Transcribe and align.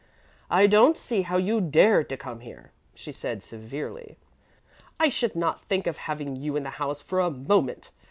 'I 0.49 0.65
don't 0.65 0.97
see 0.97 1.21
how 1.21 1.37
you 1.37 1.61
dared 1.61 2.09
to 2.09 2.17
come 2.17 2.39
here,' 2.39 2.71
she 2.95 3.11
said 3.11 3.43
severely. 3.43 4.17
'I 4.99 5.09
should 5.09 5.35
not 5.35 5.61
think 5.61 5.85
of 5.85 5.97
having 5.97 6.35
you 6.35 6.55
in 6.55 6.63
the 6.63 6.71
house 6.81 7.03
for 7.03 7.19
a 7.19 7.29
moment. 7.29 7.91